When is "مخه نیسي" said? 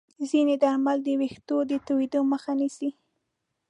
2.31-2.89